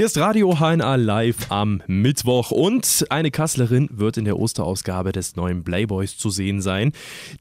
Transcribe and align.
Hier 0.00 0.06
ist 0.06 0.18
Radio 0.18 0.54
HNA 0.54 0.96
live 0.96 1.52
am 1.52 1.82
Mittwoch 1.86 2.52
und 2.52 3.04
eine 3.10 3.30
Kasslerin 3.30 3.86
wird 3.92 4.16
in 4.16 4.24
der 4.24 4.38
Osterausgabe 4.38 5.12
des 5.12 5.36
neuen 5.36 5.62
Playboys 5.62 6.16
zu 6.16 6.30
sehen 6.30 6.62
sein. 6.62 6.92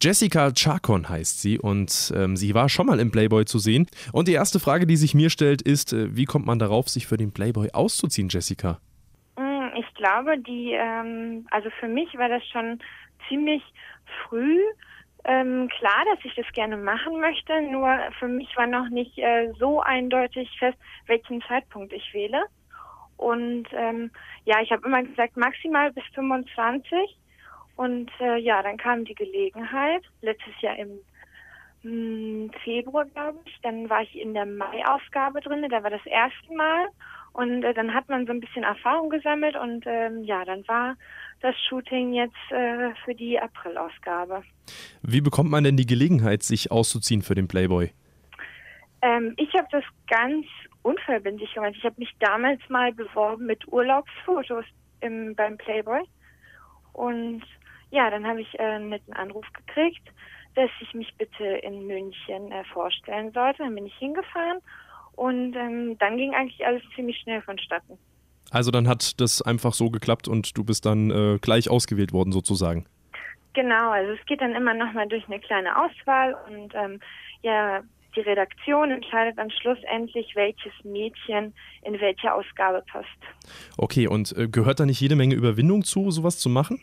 Jessica 0.02 0.52
Chacon 0.52 1.08
heißt 1.08 1.42
sie 1.42 1.58
und 1.58 2.12
ähm, 2.14 2.36
sie 2.36 2.54
war 2.54 2.68
schon 2.68 2.88
mal 2.88 3.00
im 3.00 3.12
Playboy 3.12 3.46
zu 3.46 3.60
sehen. 3.60 3.88
Und 4.12 4.28
die 4.28 4.34
erste 4.34 4.60
Frage, 4.60 4.86
die 4.86 4.98
sich 4.98 5.14
mir 5.14 5.30
stellt, 5.30 5.62
ist, 5.62 5.94
äh, 5.94 6.14
wie 6.18 6.26
kommt 6.26 6.46
man 6.46 6.60
darauf, 6.60 6.90
sich 6.90 7.08
für 7.08 7.16
den 7.16 7.32
Playboy 7.32 7.70
auszuziehen, 7.72 8.28
Jessica? 8.28 8.82
Hm, 9.38 9.72
ich 9.80 9.94
glaube, 9.94 10.38
die, 10.40 10.74
ähm, 10.74 11.48
also 11.52 11.70
für 11.80 11.88
mich 11.88 12.14
war 12.18 12.28
das 12.28 12.46
schon 12.52 12.80
ziemlich 13.30 13.64
früh 14.26 14.58
ähm, 15.30 15.70
klar, 15.78 16.06
dass 16.06 16.26
ich 16.26 16.34
das 16.34 16.52
gerne 16.54 16.76
machen 16.76 17.20
möchte, 17.20 17.62
nur 17.62 17.96
für 18.18 18.28
mich 18.28 18.50
war 18.58 18.66
noch 18.66 18.90
nicht 18.90 19.16
äh, 19.20 19.52
so 19.60 19.80
eindeutig 19.80 20.50
fest, 20.58 20.78
welchen 21.06 21.42
Zeitpunkt 21.44 21.94
ich 21.94 22.14
wähle. 22.14 22.46
Und 23.16 23.68
ähm, 23.74 24.10
ja, 24.46 24.60
ich 24.62 24.72
habe 24.72 24.88
immer 24.88 25.04
gesagt, 25.04 25.38
maximal 25.38 25.92
bis 25.92 26.04
25. 26.16 27.16
Und 27.76 28.10
äh, 28.20 28.38
ja, 28.38 28.64
dann 28.64 28.78
kam 28.78 29.06
die 29.06 29.14
Gelegenheit, 29.14 30.02
letztes 30.22 30.60
Jahr 30.62 30.78
im 30.78 31.00
mh, 31.84 31.84
hm, 31.84 32.52
Februar, 32.64 33.06
glaube 33.06 33.38
ich. 33.46 33.56
Dann 33.62 33.88
war 33.88 34.02
ich 34.02 34.20
in 34.20 34.34
der 34.34 34.48
Mai-Ausgabe 34.48 35.42
drin, 35.42 35.68
da 35.70 35.84
war 35.84 35.92
das 35.92 36.06
erste 36.08 36.56
Mal. 36.56 36.88
Und 37.34 37.64
äh, 37.64 37.76
dann 37.76 37.94
hat 37.94 38.10
man 38.10 38.26
so 38.26 38.32
ein 38.32 38.40
bisschen 38.40 38.64
Erfahrung 38.64 39.12
gesammelt 39.12 39.56
und 39.56 39.86
ähm, 39.86 40.24
ja, 40.24 40.44
dann 40.44 40.68
war 40.68 40.96
das 41.42 41.56
Shooting 41.68 42.14
jetzt 42.14 42.36
äh, 42.52 42.94
für 43.06 43.16
die 43.16 43.40
April-Ausgabe. 43.40 44.44
Wie 45.02 45.22
bekommt 45.22 45.50
man 45.50 45.64
denn 45.64 45.78
die 45.78 45.86
Gelegenheit, 45.86 46.44
sich 46.44 46.72
auszuziehen 46.72 47.22
für 47.22 47.36
den 47.36 47.48
Playboy? 47.48 47.92
Ähm, 49.02 49.34
ich 49.38 49.54
habe 49.54 49.68
das 49.72 49.84
ganz 50.08 50.46
unverbindlich 50.82 51.54
gemacht. 51.54 51.74
Ich 51.78 51.84
habe 51.84 51.96
mich 51.98 52.14
damals 52.20 52.62
mal 52.70 52.94
beworben 52.94 53.46
mit 53.46 53.68
Urlaubsfotos 53.68 54.66
im, 55.02 55.36
beim 55.36 55.58
Playboy. 55.58 56.02
Und 56.94 57.44
ja, 57.92 58.10
dann 58.10 58.28
habe 58.28 58.42
ich 58.42 58.60
äh, 58.60 58.64
einen 58.64 58.90
netten 58.90 59.14
Anruf 59.14 59.46
gekriegt, 59.54 60.06
dass 60.56 60.70
ich 60.82 60.94
mich 60.94 61.14
bitte 61.18 61.46
in 61.46 61.88
München 61.88 62.52
äh, 62.52 62.64
vorstellen 62.66 63.32
sollte. 63.32 63.64
Dann 63.64 63.76
bin 63.76 63.86
ich 63.86 63.96
hingefahren 63.96 64.60
und 65.14 65.56
ähm, 65.56 65.98
dann 66.00 66.18
ging 66.18 66.34
eigentlich 66.34 66.66
alles 66.66 66.84
ziemlich 66.96 67.18
schnell 67.20 67.42
vonstatten. 67.42 67.98
Also 68.52 68.72
dann 68.72 68.88
hat 68.88 69.20
das 69.22 69.42
einfach 69.42 69.74
so 69.74 69.90
geklappt 69.90 70.28
und 70.28 70.58
du 70.58 70.64
bist 70.64 70.86
dann 70.86 71.12
äh, 71.12 71.38
gleich 71.40 71.70
ausgewählt 71.70 72.14
worden 72.14 72.32
sozusagen. 72.32 72.86
Genau, 73.54 73.92
also 73.92 74.12
es 74.14 74.26
geht 74.26 74.42
dann 74.42 74.54
immer 74.56 74.74
nochmal 74.74 75.08
durch 75.08 75.26
eine 75.28 75.40
kleine 75.40 75.76
Auswahl 75.76 76.36
und 76.48 76.74
ähm, 76.76 77.00
ja, 77.42 77.82
die 78.16 78.22
Redaktion 78.22 78.92
entscheidet 78.92 79.38
dann 79.38 79.52
schlussendlich, 79.52 80.36
welches 80.36 80.74
Mädchen 80.84 81.54
in 81.84 82.00
welche 82.00 82.34
Ausgabe 82.34 82.84
passt. 82.92 83.08
Okay, 83.78 84.08
und 84.08 84.36
äh, 84.38 84.48
gehört 84.48 84.80
da 84.80 84.86
nicht 84.86 85.00
jede 85.00 85.16
Menge 85.16 85.36
Überwindung 85.36 85.84
zu, 85.84 86.12
sowas 86.12 86.40
zu 86.40 86.50
machen? 86.50 86.82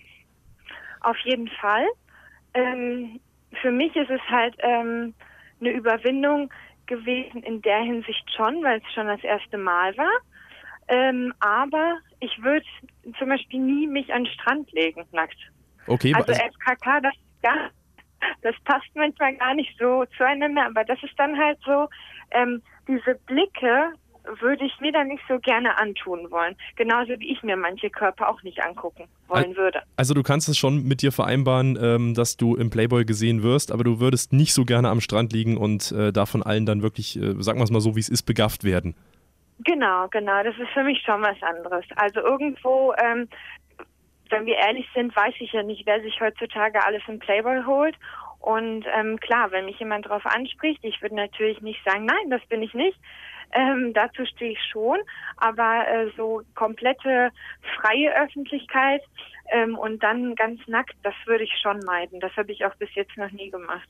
Auf 1.01 1.19
jeden 1.25 1.49
Fall. 1.49 1.87
Ähm, 2.55 3.21
für 3.61 3.71
mich 3.71 3.95
ist 3.97 4.11
es 4.11 4.21
halt 4.29 4.57
ähm, 4.61 5.15
eine 5.61 5.71
Überwindung 5.71 6.51
gewesen 6.87 7.43
in 7.43 7.63
der 7.63 7.81
Hinsicht 7.81 8.25
schon, 8.35 8.63
weil 8.63 8.79
es 8.79 8.95
schon 8.95 9.07
das 9.07 9.23
erste 9.23 9.59
Mal 9.59 9.97
war. 9.97 10.21
Ähm, 10.89 11.33
aber 11.41 11.99
ich 12.21 12.43
würde 12.43 12.65
zum 13.19 13.29
Beispiel 13.29 13.61
nie 13.61 13.87
mich 13.87 14.13
an 14.13 14.25
den 14.25 14.33
Strand 14.33 14.71
legen, 14.73 15.05
nackt. 15.13 15.37
Okay, 15.87 16.13
also 16.15 16.33
FKK, 16.33 17.01
das, 17.01 17.15
ja, 17.45 17.71
das 18.43 18.55
passt 18.65 18.89
manchmal 18.95 19.37
gar 19.37 19.55
nicht 19.55 19.77
so 19.79 20.05
zueinander, 20.17 20.67
aber 20.67 20.85
das 20.85 21.03
ist 21.03 21.15
dann 21.17 21.37
halt 21.37 21.59
so, 21.65 21.89
ähm, 22.31 22.63
diese 22.89 23.15
Blicke 23.27 23.93
würde 24.41 24.65
ich 24.65 24.73
mir 24.81 24.93
dann 24.93 25.09
nicht 25.09 25.23
so 25.29 25.39
gerne 25.39 25.79
antun 25.79 26.31
wollen. 26.31 26.57
Genauso 26.75 27.13
wie 27.21 27.33
ich 27.33 27.43
mir 27.43 27.57
manche 27.57 27.91
Körper 27.91 28.29
auch 28.29 28.43
nicht 28.43 28.61
angucken 28.63 29.05
wollen 29.29 29.57
würde. 29.57 29.83
Also 29.97 30.15
du 30.15 30.23
kannst 30.23 30.49
es 30.49 30.59
schon 30.59 30.83
mit 30.85 31.03
dir 31.03 31.13
vereinbaren, 31.13 31.79
ähm, 31.81 32.15
dass 32.15 32.37
du 32.37 32.57
im 32.57 32.71
Playboy 32.71 33.05
gesehen 33.05 33.43
wirst, 33.43 33.71
aber 33.71 33.85
du 33.85 34.01
würdest 34.01 34.33
nicht 34.33 34.53
so 34.53 34.65
gerne 34.65 34.89
am 34.89 35.01
Strand 35.01 35.33
liegen 35.33 35.57
und 35.57 35.93
äh, 35.93 36.13
da 36.13 36.27
von 36.27 36.43
allen 36.43 36.67
dann 36.67 36.83
wirklich, 36.83 37.17
äh, 37.17 37.41
sagen 37.41 37.59
wir 37.59 37.65
es 37.65 37.71
mal 37.71 37.81
so, 37.81 37.95
wie 37.95 38.01
es 38.01 38.09
ist, 38.09 38.25
begafft 38.25 38.65
werden. 38.65 38.95
Genau, 39.61 40.09
genau. 40.09 40.43
Das 40.43 40.57
ist 40.59 40.71
für 40.71 40.83
mich 40.85 41.03
schon 41.03 41.23
was 41.23 41.41
anderes. 41.43 41.85
Also 41.97 42.21
irgendwo, 42.21 42.93
ähm, 42.99 43.29
wenn 44.31 44.47
wir 44.47 44.57
ehrlich 44.57 44.87
sind, 44.95 45.15
weiß 45.17 45.35
ich 45.39 45.53
ja 45.53 45.63
nicht, 45.63 45.87
wer 45.87 46.01
sich 46.03 46.21
heutzutage 46.21 46.85
alles 46.85 47.03
im 47.07 47.19
Playboy 47.19 47.63
holt. 47.65 47.97
Und 48.41 48.87
ähm, 48.95 49.19
klar, 49.19 49.51
wenn 49.51 49.65
mich 49.65 49.79
jemand 49.79 50.07
darauf 50.07 50.27
anspricht, 50.27 50.85
ich 50.85 51.01
würde 51.01 51.17
natürlich 51.17 51.61
nicht 51.63 51.83
sagen, 51.85 52.05
nein, 52.05 52.31
das 52.31 52.45
bin 52.47 52.63
ich 52.63 52.75
nicht. 52.75 52.99
Ähm, 53.53 53.93
dazu 53.95 54.25
stehe 54.27 54.53
ich 54.53 54.59
schon, 54.71 54.99
aber 55.37 55.87
äh, 55.89 56.11
so 56.17 56.43
komplette 56.55 57.31
freie 57.81 58.15
Öffentlichkeit 58.23 59.03
ähm, 59.53 59.77
und 59.79 60.03
dann 60.03 60.35
ganz 60.35 60.61
nackt, 60.67 60.95
das 61.03 61.15
würde 61.27 61.45
ich 61.45 61.53
schon 61.63 61.79
meiden. 61.87 62.21
Das 62.21 62.37
habe 62.37 62.53
ich 62.53 62.65
auch 62.65 62.75
bis 62.77 62.95
jetzt 62.95 63.17
noch 63.17 63.31
nie 63.31 63.51
gemacht. 63.51 63.89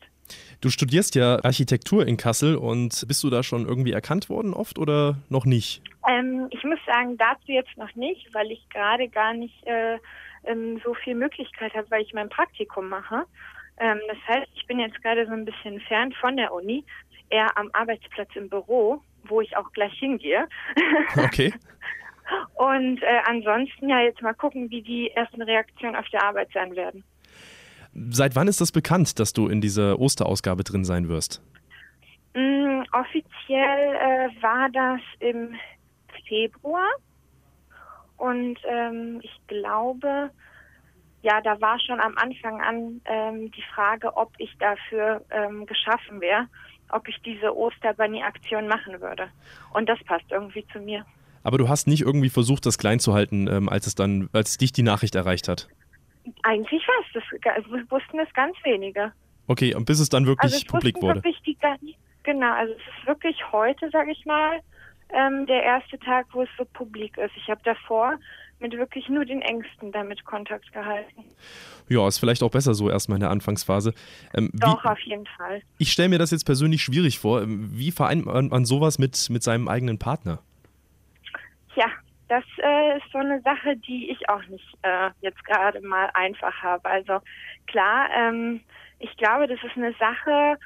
Du 0.61 0.71
studierst 0.71 1.15
ja 1.15 1.39
Architektur 1.45 2.07
in 2.07 2.17
Kassel 2.17 2.57
und 2.57 3.05
bist 3.07 3.23
du 3.23 3.31
da 3.31 3.43
schon 3.43 3.67
irgendwie 3.67 3.93
erkannt 3.93 4.29
worden 4.29 4.55
oft 4.55 4.79
oder 4.79 5.17
noch 5.29 5.45
nicht? 5.45 5.83
Ähm, 6.09 6.49
ich 6.51 6.63
muss 6.65 6.79
sagen, 6.87 7.17
dazu 7.17 7.53
jetzt 7.53 7.77
noch 7.77 7.95
nicht, 7.95 8.33
weil 8.35 8.51
ich 8.51 8.69
gerade 8.69 9.09
gar 9.09 9.35
nicht 9.35 9.67
äh, 9.67 9.99
ähm, 10.45 10.81
so 10.85 10.95
viel 10.95 11.15
Möglichkeit 11.15 11.75
habe, 11.75 11.91
weil 11.91 12.03
ich 12.03 12.13
mein 12.13 12.29
Praktikum 12.29 12.89
mache. 12.89 13.25
Ähm, 13.79 14.01
das 14.09 14.19
heißt, 14.29 14.49
ich 14.55 14.67
bin 14.67 14.79
jetzt 14.79 15.01
gerade 15.03 15.27
so 15.27 15.33
ein 15.33 15.45
bisschen 15.45 15.81
fern 15.81 16.13
von 16.21 16.37
der 16.37 16.53
Uni, 16.53 16.85
eher 17.29 17.57
am 17.57 17.71
Arbeitsplatz 17.73 18.31
im 18.35 18.49
Büro, 18.49 19.03
wo 19.29 19.41
ich 19.41 19.57
auch 19.57 19.73
gleich 19.73 19.93
hingehe. 19.99 20.49
Okay. 21.17 21.53
Und 22.55 23.03
äh, 23.03 23.21
ansonsten 23.25 23.89
ja 23.89 24.01
jetzt 24.01 24.21
mal 24.21 24.35
gucken, 24.35 24.69
wie 24.71 24.83
die 24.83 25.11
ersten 25.13 25.43
Reaktionen 25.43 25.95
auf 25.95 26.09
der 26.09 26.25
Arbeit 26.25 26.49
sein 26.53 26.75
werden. 26.75 27.05
Seit 28.11 28.35
wann 28.35 28.49
ist 28.49 28.61
das 28.61 28.73
bekannt, 28.73 29.21
dass 29.21 29.33
du 29.33 29.47
in 29.47 29.61
dieser 29.61 30.01
Osterausgabe 30.01 30.65
drin 30.65 30.85
sein 30.85 31.09
wirst? 31.09 31.41
Mm, 32.35 32.83
offiziell 32.93 33.95
äh, 33.95 34.43
war 34.43 34.69
das 34.73 35.01
im 35.21 35.55
Februar 36.29 36.89
und 38.17 38.59
ähm, 38.69 39.21
ich 39.23 39.41
glaube, 39.47 40.31
ja, 41.23 41.41
da 41.41 41.61
war 41.61 41.79
schon 41.81 42.01
am 42.01 42.17
Anfang 42.17 42.61
an 42.61 43.01
ähm, 43.05 43.51
die 43.51 43.65
Frage, 43.75 44.17
ob 44.17 44.33
ich 44.39 44.57
dafür 44.59 45.25
ähm, 45.31 45.67
geschaffen 45.67 46.21
wäre, 46.21 46.49
ob 46.91 47.09
ich 47.09 47.17
diese 47.25 47.57
Osterbunny-Aktion 47.57 48.69
machen 48.69 49.01
würde. 49.01 49.29
Und 49.73 49.89
das 49.89 50.03
passt 50.05 50.31
irgendwie 50.31 50.67
zu 50.73 50.79
mir. 50.81 51.05
Aber 51.43 51.59
du 51.59 51.69
hast 51.69 51.87
nicht 51.87 52.03
irgendwie 52.03 52.31
versucht, 52.31 52.67
das 52.67 52.79
klein 52.79 52.99
zu 52.99 53.15
halten, 53.15 53.49
ähm, 53.49 53.69
als 53.69 53.87
es 53.87 53.95
dann, 53.95 54.29
als 54.33 54.59
dich 54.59 54.73
die 54.73 54.83
Nachricht 54.83 55.15
erreicht 55.15 55.49
hat. 55.49 55.69
Eigentlich 56.43 56.83
war 56.89 56.95
es 57.07 57.13
das, 57.15 57.55
also 57.55 57.71
wussten 57.89 58.19
es 58.19 58.33
ganz 58.35 58.57
wenige. 58.65 59.13
Okay, 59.47 59.75
und 59.75 59.85
bis 59.85 60.01
es 60.01 60.09
dann 60.09 60.27
wirklich 60.27 60.53
also 60.53 60.67
publik 60.67 61.01
wurde. 61.01 61.23
Wirklich 61.23 61.41
die, 61.43 61.57
genau, 62.25 62.53
also 62.53 62.73
es 62.73 62.79
ist 62.79 63.07
wirklich 63.07 63.37
heute, 63.53 63.89
sage 63.91 64.11
ich 64.11 64.27
mal, 64.27 64.61
ähm, 65.11 65.47
der 65.47 65.63
erste 65.63 65.99
Tag, 66.01 66.27
wo 66.33 66.43
es 66.43 66.49
so 66.59 66.65
publik 66.65 67.17
ist. 67.17 67.33
Ich 67.37 67.49
habe 67.49 67.61
davor 67.65 68.19
mit 68.59 68.73
wirklich 68.73 69.09
nur 69.09 69.25
den 69.25 69.43
Ängsten 69.43 69.93
damit 69.93 70.25
Kontakt 70.25 70.73
gehalten. 70.73 71.25
Ja, 71.89 72.07
ist 72.09 72.19
vielleicht 72.19 72.43
auch 72.43 72.51
besser 72.51 72.75
so 72.75 72.91
erstmal 72.91 73.17
in 73.17 73.21
der 73.21 73.31
Anfangsphase. 73.31 73.93
Ähm, 74.35 74.51
Doch, 74.55 74.85
wie, 74.85 74.89
auf 74.89 75.01
jeden 75.01 75.27
Fall. 75.37 75.63
Ich 75.79 75.93
stelle 75.93 76.09
mir 76.09 76.19
das 76.19 76.31
jetzt 76.31 76.45
persönlich 76.45 76.83
schwierig 76.83 77.19
vor. 77.19 77.43
Ähm, 77.43 77.71
wie 77.73 77.91
vereinbart 77.91 78.51
man 78.51 78.65
sowas 78.65 78.99
mit, 78.99 79.29
mit 79.31 79.43
seinem 79.43 79.69
eigenen 79.69 79.99
Partner? 79.99 80.41
Ja, 81.75 81.87
das 82.29 82.45
äh, 82.59 82.97
ist 82.97 83.05
so 83.13 83.19
eine 83.19 83.41
Sache, 83.43 83.77
die 83.77 84.11
ich 84.11 84.29
auch 84.29 84.45
nicht 84.47 84.67
äh, 84.83 85.11
jetzt 85.21 85.45
gerade 85.45 85.81
mal 85.81 86.11
einfach 86.15 86.55
habe. 86.63 86.89
Also 86.89 87.21
klar, 87.67 88.09
ähm, 88.17 88.61
ich 88.99 89.15
glaube, 89.17 89.47
das 89.47 89.63
ist 89.63 89.77
eine 89.77 89.93
Sache, 89.95 90.59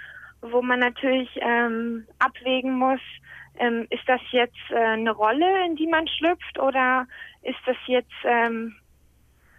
wo 0.43 0.63
man 0.63 0.79
natürlich 0.79 1.29
ähm, 1.43 2.07
abwägen 2.19 2.79
muss, 2.79 3.01
ähm, 3.59 3.87
ist 3.91 4.07
das 4.07 4.21
jetzt 4.31 4.71
äh, 4.71 4.77
eine 4.77 5.13
Rolle, 5.13 5.65
in 5.67 5.77
die 5.77 5.87
man 5.87 6.07
schlüpft 6.09 6.59
oder 6.59 7.07
ist 7.43 7.59
das 7.67 7.77
jetzt 7.87 8.13
ähm, 8.25 8.75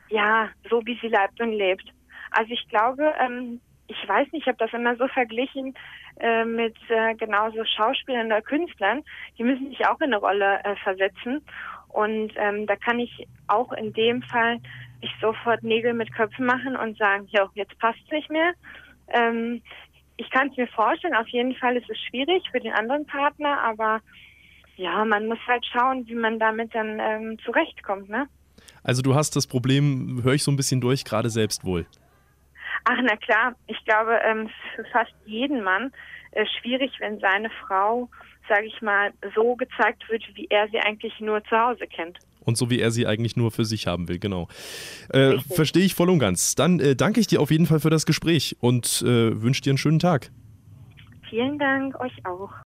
ja 0.10 0.50
so, 0.69 0.86
wie 0.86 0.98
sie 1.01 1.07
lebt 1.07 1.39
und 1.39 1.54
lebt? 1.54 1.92
Also 2.31 2.51
ich 2.51 2.68
glaube, 2.69 3.13
ähm, 3.19 3.62
ich 3.88 4.07
weiß 4.07 4.31
nicht, 4.31 4.44
ich 4.44 4.48
habe 4.48 4.57
das 4.57 4.74
immer 4.74 4.95
so 4.95 5.07
verglichen 5.07 5.74
äh, 6.19 6.45
mit 6.45 6.77
äh, 6.89 7.13
genauso 7.15 7.63
Schauspielern 7.65 8.27
oder 8.27 8.42
Künstlern. 8.42 9.04
Die 9.38 9.44
müssen 9.44 9.69
sich 9.69 9.86
auch 9.86 10.00
in 10.00 10.13
eine 10.13 10.18
Rolle 10.18 10.63
äh, 10.63 10.75
versetzen 10.77 11.45
und 11.89 12.33
ähm, 12.38 12.68
da 12.68 12.75
kann 12.77 13.00
ich 13.00 13.27
auch 13.48 13.71
in 13.74 13.94
dem 13.94 14.21
Fall 14.24 14.60
ich 15.01 15.12
sofort 15.19 15.63
Nägel 15.63 15.94
mit 15.94 16.13
Köpfen 16.13 16.45
machen 16.45 16.75
und 16.75 16.98
sagen, 16.98 17.27
ja, 17.31 17.50
jetzt 17.56 17.77
passt 17.80 18.00
es 18.06 18.12
nicht 18.12 18.30
mehr. 18.30 18.54
Ähm, 19.07 19.62
ich 20.21 20.29
kann 20.29 20.50
es 20.50 20.57
mir 20.57 20.68
vorstellen, 20.68 21.15
auf 21.15 21.27
jeden 21.27 21.56
Fall 21.56 21.77
ist 21.77 21.89
es 21.89 21.97
schwierig 22.09 22.44
für 22.51 22.59
den 22.59 22.73
anderen 22.73 23.06
Partner, 23.06 23.62
aber 23.63 24.01
ja, 24.77 25.03
man 25.06 25.27
muss 25.27 25.39
halt 25.47 25.65
schauen, 25.65 26.07
wie 26.07 26.15
man 26.15 26.39
damit 26.39 26.73
dann 26.73 27.00
ähm, 27.00 27.38
zurechtkommt, 27.44 28.09
ne? 28.09 28.27
Also 28.83 29.01
du 29.01 29.13
hast 29.13 29.35
das 29.35 29.47
Problem, 29.47 30.21
höre 30.23 30.33
ich 30.33 30.44
so 30.44 30.51
ein 30.51 30.56
bisschen 30.56 30.81
durch, 30.81 31.03
gerade 31.03 31.29
selbst 31.29 31.65
wohl. 31.65 31.85
Ach, 32.85 32.97
na 33.03 33.15
klar. 33.15 33.56
Ich 33.68 33.83
glaube, 33.85 34.19
ähm, 34.23 34.50
für 34.75 34.85
fast 34.85 35.13
jeden 35.25 35.62
Mann 35.62 35.91
äh, 36.31 36.45
schwierig, 36.59 36.91
wenn 37.00 37.19
seine 37.19 37.50
Frau 37.65 38.09
sage 38.51 38.65
ich 38.65 38.81
mal, 38.81 39.13
so 39.35 39.56
gezeigt 39.56 40.07
wird, 40.09 40.24
wie 40.35 40.47
er 40.50 40.67
sie 40.69 40.79
eigentlich 40.79 41.19
nur 41.19 41.44
zu 41.45 41.57
Hause 41.57 41.88
kennt. 41.88 42.19
Und 42.43 42.57
so 42.57 42.69
wie 42.69 42.79
er 42.79 42.91
sie 42.91 43.07
eigentlich 43.07 43.35
nur 43.35 43.51
für 43.51 43.65
sich 43.65 43.88
haben 43.88 44.07
will, 44.07 44.19
genau. 44.19 44.47
Äh, 45.09 45.38
Verstehe 45.39 45.83
ich 45.83 45.95
voll 45.95 46.09
und 46.09 46.19
ganz. 46.19 46.55
Dann 46.55 46.79
äh, 46.79 46.95
danke 46.95 47.19
ich 47.19 47.27
dir 47.27 47.41
auf 47.41 47.51
jeden 47.51 47.65
Fall 47.65 47.79
für 47.79 47.89
das 47.89 48.05
Gespräch 48.05 48.57
und 48.59 49.03
äh, 49.03 49.41
wünsche 49.41 49.61
dir 49.61 49.71
einen 49.71 49.77
schönen 49.77 49.99
Tag. 49.99 50.31
Vielen 51.29 51.57
Dank, 51.59 51.99
euch 51.99 52.25
auch. 52.25 52.51